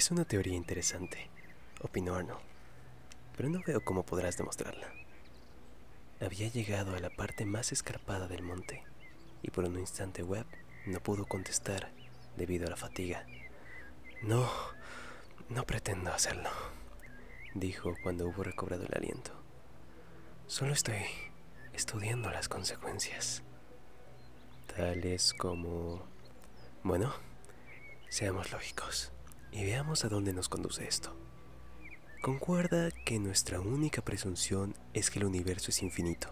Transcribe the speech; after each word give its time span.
Es 0.00 0.10
una 0.10 0.24
teoría 0.24 0.56
interesante, 0.56 1.28
opinó 1.82 2.14
Arnold, 2.14 2.40
pero 3.36 3.50
no 3.50 3.60
veo 3.66 3.84
cómo 3.84 4.02
podrás 4.02 4.38
demostrarla. 4.38 4.90
Había 6.22 6.48
llegado 6.48 6.96
a 6.96 7.00
la 7.00 7.10
parte 7.10 7.44
más 7.44 7.70
escarpada 7.70 8.26
del 8.26 8.40
monte 8.40 8.82
y 9.42 9.50
por 9.50 9.64
un 9.64 9.78
instante 9.78 10.22
Webb 10.22 10.46
no 10.86 11.00
pudo 11.00 11.26
contestar 11.26 11.90
debido 12.38 12.66
a 12.66 12.70
la 12.70 12.78
fatiga. 12.78 13.26
No, 14.22 14.50
no 15.50 15.66
pretendo 15.66 16.14
hacerlo, 16.14 16.48
dijo 17.54 17.94
cuando 18.02 18.26
hubo 18.26 18.42
recobrado 18.42 18.86
el 18.86 18.96
aliento. 18.96 19.32
Solo 20.46 20.72
estoy 20.72 21.04
estudiando 21.74 22.30
las 22.30 22.48
consecuencias. 22.48 23.42
Tales 24.74 25.34
como... 25.34 26.02
Bueno, 26.84 27.12
seamos 28.08 28.50
lógicos 28.50 29.12
y 29.52 29.64
veamos 29.64 30.04
a 30.04 30.08
dónde 30.08 30.32
nos 30.32 30.48
conduce 30.48 30.86
esto. 30.86 31.16
Concuerda 32.20 32.90
que 32.90 33.18
nuestra 33.18 33.60
única 33.60 34.02
presunción 34.02 34.74
es 34.92 35.10
que 35.10 35.18
el 35.18 35.24
universo 35.24 35.70
es 35.70 35.82
infinito. 35.82 36.28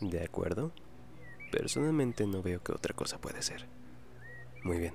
¿De 0.00 0.22
acuerdo? 0.22 0.72
Personalmente 1.50 2.26
no 2.26 2.42
veo 2.42 2.62
que 2.62 2.72
otra 2.72 2.94
cosa 2.94 3.18
puede 3.18 3.40
ser. 3.42 3.66
Muy 4.62 4.78
bien. 4.78 4.92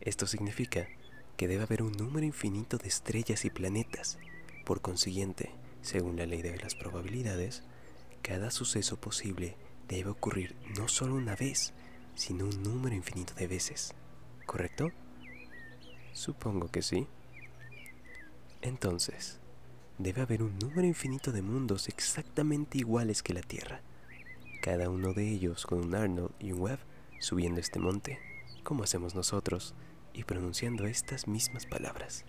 Esto 0.00 0.26
significa 0.26 0.88
que 1.36 1.46
debe 1.46 1.62
haber 1.62 1.82
un 1.82 1.92
número 1.92 2.26
infinito 2.26 2.78
de 2.78 2.88
estrellas 2.88 3.44
y 3.44 3.50
planetas. 3.50 4.18
Por 4.64 4.80
consiguiente, 4.80 5.54
según 5.82 6.16
la 6.16 6.26
ley 6.26 6.42
de 6.42 6.56
las 6.56 6.74
probabilidades, 6.74 7.62
cada 8.22 8.50
suceso 8.50 8.96
posible 8.96 9.56
debe 9.86 10.10
ocurrir 10.10 10.56
no 10.76 10.88
solo 10.88 11.14
una 11.14 11.36
vez, 11.36 11.74
sino 12.16 12.46
un 12.46 12.62
número 12.62 12.96
infinito 12.96 13.34
de 13.34 13.46
veces. 13.46 13.94
¿Correcto? 14.46 14.90
Supongo 16.16 16.70
que 16.70 16.80
sí. 16.80 17.06
Entonces, 18.62 19.38
debe 19.98 20.22
haber 20.22 20.42
un 20.42 20.58
número 20.58 20.86
infinito 20.86 21.30
de 21.30 21.42
mundos 21.42 21.88
exactamente 21.88 22.78
iguales 22.78 23.22
que 23.22 23.34
la 23.34 23.42
Tierra, 23.42 23.82
cada 24.62 24.88
uno 24.88 25.12
de 25.12 25.28
ellos 25.28 25.66
con 25.66 25.84
un 25.84 25.94
Arnold 25.94 26.32
y 26.40 26.52
un 26.52 26.62
Webb 26.62 26.78
subiendo 27.20 27.60
este 27.60 27.78
monte, 27.78 28.18
como 28.64 28.82
hacemos 28.82 29.14
nosotros, 29.14 29.74
y 30.14 30.24
pronunciando 30.24 30.86
estas 30.86 31.28
mismas 31.28 31.66
palabras. 31.66 32.24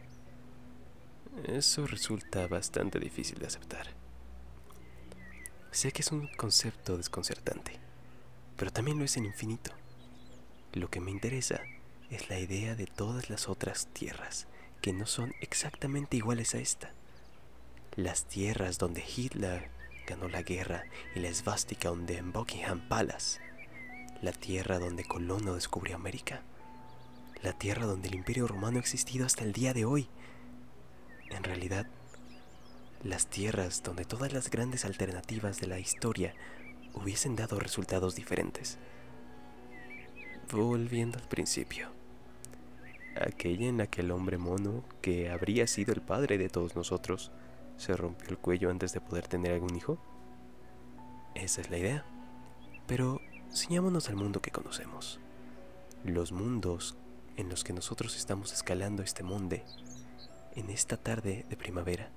Eso 1.46 1.88
resulta 1.88 2.46
bastante 2.48 3.00
difícil 3.00 3.40
de 3.40 3.48
aceptar. 3.48 3.88
Sé 5.72 5.94
que 5.94 6.02
es 6.02 6.12
un 6.12 6.28
concepto 6.36 6.98
desconcertante, 6.98 7.80
pero 8.58 8.70
también 8.70 9.00
lo 9.00 9.06
es 9.06 9.16
en 9.16 9.24
infinito. 9.24 9.72
Lo 10.74 10.90
que 10.90 11.00
me 11.00 11.10
interesa 11.10 11.62
es 12.10 12.30
la 12.30 12.40
idea 12.40 12.76
de 12.76 12.86
todas 12.86 13.30
las 13.30 13.50
otras 13.50 13.88
tierras 13.88 14.48
que 14.82 14.94
no 14.94 15.06
son 15.06 15.34
exactamente 15.42 16.18
iguales 16.18 16.56
a 16.56 16.60
esta. 16.60 16.92
Las 17.96 18.26
tierras 18.26 18.78
donde 18.78 19.04
Hitler 19.06 19.70
ganó 20.08 20.30
la 20.30 20.42
guerra 20.42 20.86
y 21.16 21.20
la 21.20 21.28
esvástica 21.28 21.90
donde 21.90 22.18
en 22.18 22.32
Buckingham 22.32 22.88
Palace. 22.88 23.42
La 24.22 24.32
tierra 24.32 24.80
donde 24.80 25.04
Colono 25.04 25.56
descubrió 25.56 25.96
América. 25.96 26.42
La 27.44 27.54
tierra 27.54 27.86
donde 27.86 28.08
el 28.08 28.16
imperio 28.16 28.48
romano 28.48 28.78
ha 28.78 28.82
existido 28.82 29.26
hasta 29.26 29.44
el 29.44 29.52
día 29.52 29.74
de 29.74 29.86
hoy. 29.86 30.08
En 31.30 31.44
realidad, 31.44 31.88
las 33.04 33.28
tierras 33.28 33.84
donde 33.84 34.06
todas 34.06 34.32
las 34.32 34.50
grandes 34.50 34.86
alternativas 34.86 35.60
de 35.60 35.68
la 35.68 35.80
historia 35.80 36.34
hubiesen 36.94 37.36
dado 37.36 37.60
resultados 37.60 38.16
diferentes. 38.16 38.78
Volviendo 40.50 41.20
al 41.20 41.28
principio 41.28 41.97
aquella 43.26 43.68
en 43.68 43.78
la 43.78 43.88
que 43.88 44.02
el 44.02 44.12
hombre 44.12 44.38
mono, 44.38 44.84
que 45.02 45.30
habría 45.30 45.68
sido 45.68 45.94
el 45.94 46.02
padre 46.02 46.38
de 46.38 46.50
todos 46.50 46.76
nosotros, 46.76 47.32
se 47.78 47.96
rompió 47.96 48.30
el 48.30 48.38
cuello 48.38 48.70
antes 48.70 48.94
de 48.94 49.02
poder 49.02 49.28
tener 49.28 49.54
algún 49.54 49.76
hijo? 49.76 49.98
Esa 51.36 51.62
es 51.62 51.70
la 51.70 51.78
idea. 51.78 52.06
Pero 52.88 53.22
ciñámonos 53.54 54.10
al 54.10 54.16
mundo 54.16 54.42
que 54.42 54.52
conocemos. 54.52 55.20
Los 56.04 56.32
mundos 56.32 56.98
en 57.36 57.50
los 57.50 57.64
que 57.64 57.74
nosotros 57.74 58.16
estamos 58.18 58.54
escalando 58.54 59.04
este 59.04 59.24
monte 59.24 59.64
en 60.56 60.70
esta 60.70 60.98
tarde 60.98 61.46
de 61.50 61.58
primavera. 61.58 62.10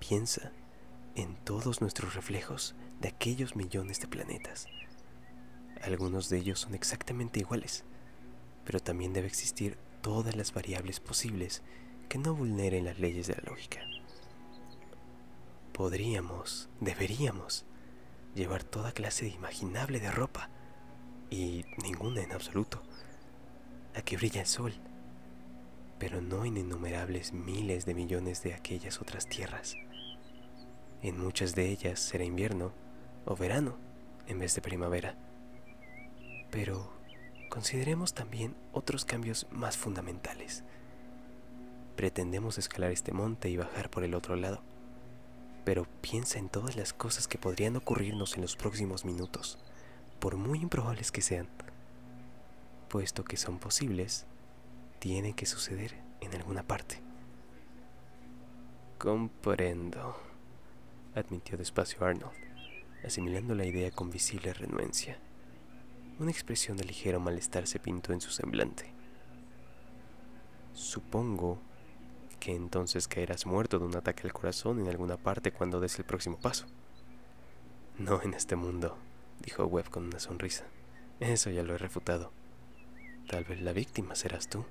Piensa 0.00 0.52
en 1.14 1.36
todos 1.36 1.80
nuestros 1.80 2.14
reflejos 2.14 2.74
de 3.00 3.08
aquellos 3.08 3.54
millones 3.54 4.00
de 4.00 4.08
planetas. 4.08 4.66
Algunos 5.82 6.28
de 6.28 6.38
ellos 6.38 6.58
son 6.60 6.74
exactamente 6.74 7.40
iguales 7.40 7.84
pero 8.68 8.80
también 8.80 9.14
debe 9.14 9.28
existir 9.28 9.78
todas 10.02 10.36
las 10.36 10.52
variables 10.52 11.00
posibles 11.00 11.62
que 12.10 12.18
no 12.18 12.34
vulneren 12.34 12.84
las 12.84 12.98
leyes 12.98 13.26
de 13.26 13.34
la 13.36 13.50
lógica. 13.50 13.80
Podríamos, 15.72 16.68
deberíamos, 16.78 17.64
llevar 18.34 18.64
toda 18.64 18.92
clase 18.92 19.24
de 19.24 19.30
imaginable 19.30 20.00
de 20.00 20.10
ropa, 20.10 20.50
y 21.30 21.64
ninguna 21.82 22.20
en 22.20 22.32
absoluto, 22.32 22.82
a 23.96 24.02
que 24.02 24.18
brilla 24.18 24.42
el 24.42 24.46
sol, 24.46 24.74
pero 25.98 26.20
no 26.20 26.44
en 26.44 26.58
innumerables 26.58 27.32
miles 27.32 27.86
de 27.86 27.94
millones 27.94 28.42
de 28.42 28.52
aquellas 28.52 29.00
otras 29.00 29.26
tierras. 29.30 29.76
En 31.00 31.18
muchas 31.18 31.54
de 31.54 31.70
ellas 31.70 32.00
será 32.00 32.24
invierno 32.24 32.74
o 33.24 33.34
verano 33.34 33.78
en 34.26 34.38
vez 34.38 34.54
de 34.54 34.60
primavera. 34.60 35.16
Pero 36.50 36.97
consideremos 37.58 38.14
también 38.14 38.54
otros 38.72 39.04
cambios 39.04 39.48
más 39.50 39.76
fundamentales. 39.76 40.62
Pretendemos 41.96 42.56
escalar 42.56 42.92
este 42.92 43.10
monte 43.10 43.50
y 43.50 43.56
bajar 43.56 43.90
por 43.90 44.04
el 44.04 44.14
otro 44.14 44.36
lado, 44.36 44.62
pero 45.64 45.84
piensa 46.00 46.38
en 46.38 46.50
todas 46.50 46.76
las 46.76 46.92
cosas 46.92 47.26
que 47.26 47.36
podrían 47.36 47.74
ocurrirnos 47.74 48.36
en 48.36 48.42
los 48.42 48.54
próximos 48.54 49.04
minutos, 49.04 49.58
por 50.20 50.36
muy 50.36 50.60
improbables 50.60 51.10
que 51.10 51.20
sean. 51.20 51.48
Puesto 52.88 53.24
que 53.24 53.36
son 53.36 53.58
posibles, 53.58 54.24
tienen 55.00 55.34
que 55.34 55.46
suceder 55.46 55.96
en 56.20 56.36
alguna 56.36 56.62
parte. 56.62 57.02
Comprendo, 58.98 60.16
admitió 61.12 61.58
despacio 61.58 62.06
Arnold, 62.06 62.36
asimilando 63.04 63.56
la 63.56 63.66
idea 63.66 63.90
con 63.90 64.10
visible 64.10 64.54
renuencia. 64.54 65.18
Una 66.20 66.32
expresión 66.32 66.76
de 66.76 66.84
ligero 66.84 67.20
malestar 67.20 67.68
se 67.68 67.78
pintó 67.78 68.12
en 68.12 68.20
su 68.20 68.32
semblante. 68.32 68.92
Supongo 70.72 71.60
que 72.40 72.56
entonces 72.56 73.06
caerás 73.06 73.46
muerto 73.46 73.78
de 73.78 73.84
un 73.84 73.94
ataque 73.94 74.26
al 74.26 74.32
corazón 74.32 74.80
en 74.80 74.88
alguna 74.88 75.16
parte 75.16 75.52
cuando 75.52 75.78
des 75.78 75.96
el 76.00 76.04
próximo 76.04 76.36
paso. 76.36 76.66
No 77.98 78.20
en 78.20 78.34
este 78.34 78.56
mundo, 78.56 78.98
dijo 79.44 79.64
Webb 79.66 79.90
con 79.90 80.06
una 80.06 80.18
sonrisa. 80.18 80.64
Eso 81.20 81.50
ya 81.50 81.62
lo 81.62 81.76
he 81.76 81.78
refutado. 81.78 82.32
Tal 83.28 83.44
vez 83.44 83.60
la 83.60 83.72
víctima 83.72 84.16
serás 84.16 84.48
tú. 84.48 84.64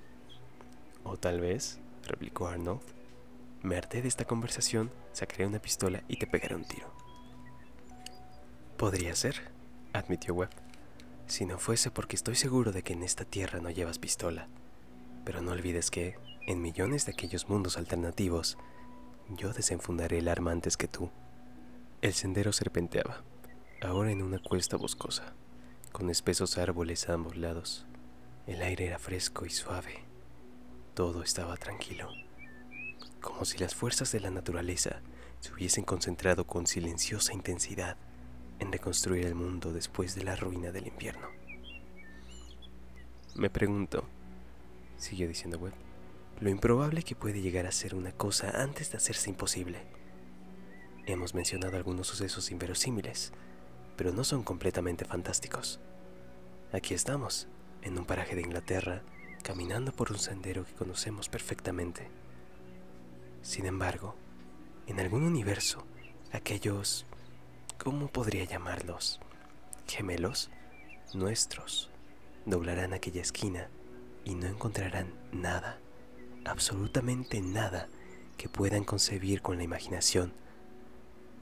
O 1.05 1.15
tal 1.15 1.39
vez, 1.39 1.79
replicó 2.05 2.49
Arnold, 2.49 2.81
me 3.63 3.77
harté 3.77 4.01
de 4.01 4.09
esta 4.09 4.25
conversación, 4.25 4.91
sacaré 5.13 5.47
una 5.47 5.59
pistola 5.59 6.03
y 6.09 6.17
te 6.17 6.27
pegaré 6.27 6.55
un 6.55 6.65
tiro. 6.65 6.91
Podría 8.75 9.15
ser, 9.15 9.49
admitió 9.93 10.33
Webb 10.33 10.66
si 11.27 11.45
no 11.45 11.59
fuese 11.59 11.91
porque 11.91 12.15
estoy 12.15 12.35
seguro 12.35 12.71
de 12.71 12.83
que 12.83 12.93
en 12.93 13.03
esta 13.03 13.25
tierra 13.25 13.59
no 13.59 13.69
llevas 13.69 13.99
pistola. 13.99 14.47
Pero 15.25 15.41
no 15.41 15.51
olvides 15.51 15.91
que, 15.91 16.15
en 16.47 16.61
millones 16.61 17.05
de 17.05 17.11
aquellos 17.11 17.49
mundos 17.49 17.77
alternativos, 17.77 18.57
yo 19.29 19.51
desenfundaré 19.51 20.19
el 20.19 20.29
arma 20.29 20.51
antes 20.51 20.77
que 20.77 20.87
tú. 20.87 21.11
El 22.01 22.13
sendero 22.13 22.53
serpenteaba, 22.53 23.23
ahora 23.81 24.11
en 24.11 24.21
una 24.21 24.39
cuesta 24.39 24.77
boscosa, 24.77 25.33
con 25.91 26.09
espesos 26.09 26.57
árboles 26.57 27.09
a 27.09 27.13
ambos 27.13 27.35
lados. 27.35 27.85
El 28.45 28.61
aire 28.61 28.85
era 28.85 28.99
fresco 28.99 29.45
y 29.45 29.49
suave. 29.49 30.05
Todo 30.93 31.23
estaba 31.23 31.57
tranquilo, 31.57 32.09
como 33.21 33.43
si 33.43 33.57
las 33.57 33.75
fuerzas 33.75 34.11
de 34.13 34.21
la 34.21 34.29
naturaleza 34.29 35.01
se 35.41 35.53
hubiesen 35.53 35.83
concentrado 35.83 36.47
con 36.47 36.65
silenciosa 36.65 37.33
intensidad 37.33 37.97
en 38.59 38.71
reconstruir 38.71 39.25
el 39.25 39.35
mundo 39.35 39.71
después 39.73 40.15
de 40.15 40.23
la 40.23 40.35
ruina 40.35 40.71
del 40.71 40.87
invierno. 40.87 41.27
Me 43.35 43.49
pregunto, 43.49 44.03
siguió 44.97 45.27
diciendo 45.27 45.57
Webb, 45.59 45.75
lo 46.39 46.49
improbable 46.49 47.03
que 47.03 47.15
puede 47.15 47.41
llegar 47.41 47.65
a 47.65 47.71
ser 47.71 47.95
una 47.95 48.11
cosa 48.11 48.61
antes 48.61 48.91
de 48.91 48.97
hacerse 48.97 49.29
imposible. 49.29 49.79
Hemos 51.05 51.33
mencionado 51.33 51.77
algunos 51.77 52.07
sucesos 52.07 52.51
inverosímiles, 52.51 53.31
pero 53.95 54.11
no 54.11 54.23
son 54.23 54.43
completamente 54.43 55.05
fantásticos. 55.05 55.79
Aquí 56.71 56.93
estamos, 56.93 57.47
en 57.81 57.97
un 57.97 58.05
paraje 58.05 58.35
de 58.35 58.41
Inglaterra, 58.41 59.01
caminando 59.41 59.91
por 59.91 60.11
un 60.11 60.19
sendero 60.19 60.65
que 60.65 60.73
conocemos 60.73 61.29
perfectamente. 61.29 62.09
Sin 63.41 63.65
embargo, 63.65 64.15
en 64.87 64.99
algún 64.99 65.23
universo, 65.23 65.85
aquellos 66.31 67.05
¿cómo 67.77 68.07
podría 68.07 68.43
llamarlos? 68.43 69.19
Gemelos 69.87 70.49
nuestros 71.13 71.89
doblarán 72.45 72.93
aquella 72.93 73.21
esquina 73.21 73.69
y 74.25 74.35
no 74.35 74.47
encontrarán 74.47 75.13
nada, 75.31 75.79
absolutamente 76.45 77.41
nada 77.41 77.87
que 78.37 78.49
puedan 78.49 78.83
concebir 78.83 79.41
con 79.41 79.57
la 79.57 79.63
imaginación, 79.63 80.33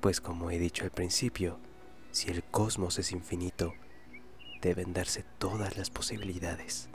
pues 0.01 0.21
como 0.21 0.51
he 0.51 0.59
dicho 0.59 0.83
al 0.83 0.91
principio, 0.91 1.57
si 2.11 2.29
el 2.29 2.43
cosmos 2.43 2.99
es 2.99 3.11
infinito, 3.11 3.73
deben 4.61 4.93
darse 4.93 5.23
todas 5.37 5.77
las 5.77 5.89
posibilidades. 5.89 6.89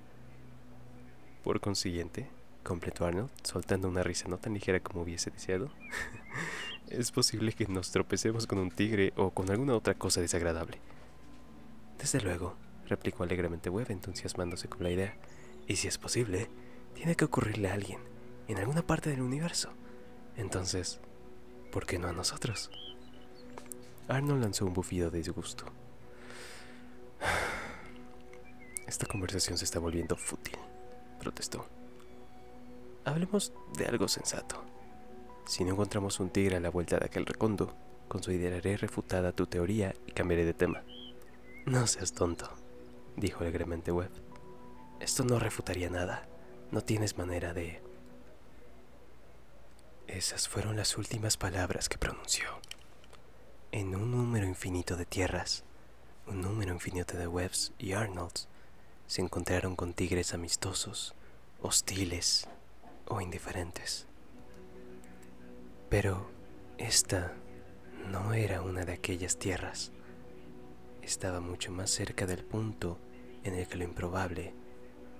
Por 1.43 1.61
consiguiente, 1.61 2.29
completó 2.63 3.05
Arnold, 3.05 3.31
soltando 3.43 3.89
una 3.89 4.03
risa 4.03 4.29
no 4.29 4.39
tan 4.39 4.55
ligera 4.55 4.81
como 4.81 5.03
hubiese 5.03 5.31
deseado, 5.31 5.71
es 6.91 7.13
posible 7.13 7.53
que 7.53 7.67
nos 7.67 7.91
tropecemos 7.91 8.47
con 8.47 8.59
un 8.59 8.71
tigre 8.71 9.13
o 9.17 9.31
con 9.31 9.51
alguna 9.51 9.75
otra 9.75 9.95
cosa 9.95 10.21
desagradable. 10.21 10.79
Desde 11.99 12.21
luego, 12.21 12.57
replicó 12.89 13.23
alegremente 13.23 13.71
Webb, 13.71 13.91
entusiasmándose 13.91 14.69
con 14.69 14.83
la 14.83 14.91
idea. 14.91 15.17
Y 15.67 15.77
si 15.77 15.89
es 15.89 15.99
posible, 15.99 16.49
tiene 16.95 17.15
que 17.15 17.25
ocurrirle 17.25 17.71
a 17.71 17.75
alguien, 17.75 18.01
en 18.49 18.59
alguna 18.59 18.83
parte 18.83 19.11
del 19.11 19.23
universo. 19.23 19.71
Entonces, 20.37 21.01
¿por 21.71 21.87
qué 21.87 21.99
no 21.99 22.09
a 22.09 22.13
nosotros? 22.13 22.71
Arnold 24.09 24.43
lanzó 24.43 24.67
un 24.67 24.75
bufido 24.75 25.11
de 25.11 25.19
disgusto. 25.19 25.67
Esta 28.87 29.07
conversación 29.07 29.57
se 29.57 29.65
está 29.65 29.79
volviendo 29.79 30.17
fútil, 30.17 30.57
protestó. 31.21 31.67
Hablemos 33.05 33.53
de 33.79 33.87
algo 33.87 34.09
sensato. 34.09 34.65
Si 35.51 35.65
no 35.65 35.73
encontramos 35.73 36.21
un 36.21 36.31
tigre 36.31 36.55
a 36.55 36.61
la 36.61 36.71
vuelta 36.71 36.97
de 36.97 37.07
aquel 37.07 37.27
recondo, 37.27 37.75
consideraré 38.07 38.77
refutada 38.77 39.33
tu 39.33 39.49
teoría 39.49 39.97
y 40.07 40.13
cambiaré 40.13 40.45
de 40.45 40.55
tema. 40.55 40.85
No 41.67 41.89
seas 41.89 42.13
tonto, 42.13 42.49
dijo 43.17 43.41
alegremente 43.41 43.91
Webb. 43.91 44.13
Esto 45.01 45.25
no 45.25 45.41
refutaría 45.41 45.91
nada. 45.91 46.29
No 46.71 46.83
tienes 46.83 47.19
manera 47.19 47.53
de... 47.53 47.83
Esas 50.07 50.47
fueron 50.49 50.77
las 50.77 50.97
últimas 50.97 51.37
palabras 51.37 51.89
que 51.89 51.99
pronunció. 51.99 52.47
En 53.73 53.97
un 53.97 54.13
número 54.13 54.47
infinito 54.47 54.97
de 54.97 55.05
tierras, 55.05 55.65
un 56.29 56.43
número 56.43 56.73
infinito 56.73 57.17
de 57.17 57.27
Webbs 57.27 57.73
y 57.77 57.95
Arnolds 57.95 58.47
se 59.09 59.21
encontraron 59.21 59.75
con 59.75 59.95
tigres 59.95 60.33
amistosos, 60.33 61.17
hostiles 61.61 62.47
o 63.07 63.21
indiferentes. 63.21 64.07
Pero 65.91 66.31
esta 66.79 67.35
no 68.11 68.33
era 68.33 68.63
una 68.63 68.85
de 68.85 68.93
aquellas 68.93 69.39
tierras. 69.39 69.91
Estaba 71.03 71.41
mucho 71.41 71.73
más 71.73 71.91
cerca 71.91 72.27
del 72.27 72.45
punto 72.45 72.99
en 73.43 73.55
el 73.55 73.67
que 73.67 73.77
lo 73.77 73.85
improbable 73.85 74.55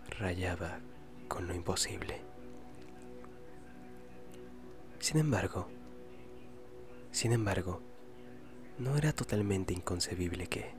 rayaba 0.09 0.79
con 1.27 1.49
lo 1.49 1.55
imposible. 1.55 2.23
Sin 5.01 5.19
embargo, 5.19 5.67
sin 7.11 7.33
embargo, 7.33 7.83
no 8.79 8.97
era 8.97 9.13
totalmente 9.13 9.75
inconcebible 9.75 10.47
que, 10.47 10.71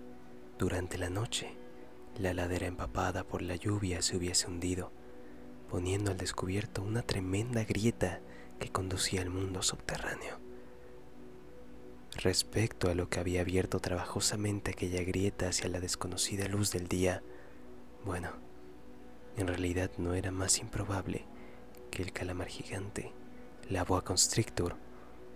durante 0.58 0.98
la 0.98 1.10
noche, 1.10 1.50
la 2.18 2.34
ladera 2.34 2.68
empapada 2.68 3.26
por 3.26 3.42
la 3.42 3.58
lluvia 3.58 4.02
se 4.02 4.16
hubiese 4.16 4.48
hundido, 4.48 4.94
poniendo 5.70 6.12
al 6.12 6.18
descubierto 6.18 6.82
una 6.82 7.02
tremenda 7.02 7.66
grieta 7.66 8.22
que 8.62 8.70
conducía 8.70 9.24
al 9.24 9.32
mundo 9.32 9.64
subterráneo. 9.64 10.40
Respecto 12.16 12.90
a 12.90 12.94
lo 12.94 13.10
que 13.10 13.20
había 13.20 13.42
abierto 13.42 13.80
trabajosamente 13.80 14.72
aquella 14.72 15.02
grieta 15.04 15.50
hacia 15.50 15.68
la 15.68 15.80
desconocida 15.80 16.48
luz 16.48 16.72
del 16.72 16.88
día, 16.88 17.24
bueno, 18.06 18.30
en 19.36 19.48
realidad 19.48 19.90
no 19.98 20.14
era 20.14 20.30
más 20.32 20.60
improbable 20.60 21.26
que 21.90 22.04
el 22.04 22.14
calamar 22.14 22.50
gigante, 22.50 23.12
la 23.68 23.84
boa 23.84 24.04
constrictor 24.04 24.76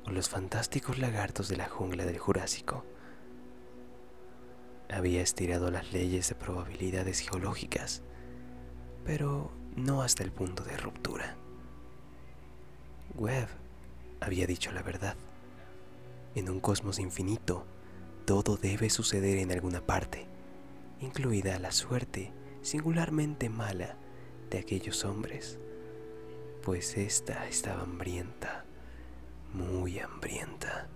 o 0.06 0.12
los 0.12 0.30
fantásticos 0.30 1.00
lagartos 1.00 1.50
de 1.50 1.58
la 1.58 1.68
jungla 1.68 2.06
del 2.06 2.20
Jurásico. 2.20 2.86
Había 4.88 5.24
estirado 5.24 5.72
las 5.72 5.92
leyes 5.92 6.30
de 6.30 6.36
probabilidades 6.36 7.22
geológicas, 7.22 8.04
pero 9.04 9.52
no 9.76 10.04
hasta 10.04 10.22
el 10.24 10.32
punto 10.32 10.64
de 10.64 10.78
ruptura. 10.78 11.38
Webb 13.14 13.48
había 14.20 14.48
dicho 14.48 14.72
la 14.72 14.82
verdad. 14.82 15.16
En 16.34 16.50
un 16.50 16.60
cosmos 16.60 17.00
infinito, 17.00 17.66
todo 18.26 18.58
debe 18.58 18.90
suceder 18.90 19.38
en 19.38 19.52
alguna 19.52 19.82
parte, 19.82 20.26
incluida 21.00 21.60
la 21.60 21.72
suerte 21.72 22.32
singularmente 22.62 23.50
mala 23.50 23.96
de 24.50 24.60
aquellos 24.60 25.06
hombres, 25.06 25.60
pues 26.64 26.98
ésta 26.98 27.48
estaba 27.48 27.84
hambrienta, 27.84 28.66
muy 29.54 30.00
hambrienta, 30.00 30.88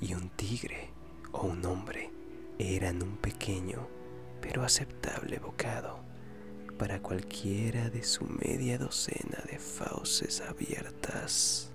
y 0.00 0.14
un 0.14 0.30
tigre 0.30 0.90
o 1.32 1.42
un 1.42 1.64
hombre 1.64 2.10
eran 2.58 3.02
un 3.02 3.16
pequeño 3.16 3.86
pero 4.40 4.64
aceptable 4.64 5.38
bocado 5.38 6.01
para 6.82 6.98
cualquiera 7.00 7.90
de 7.90 8.02
su 8.02 8.24
media 8.24 8.76
docena 8.76 9.38
de 9.48 9.56
fauces 9.56 10.40
abiertas. 10.40 11.71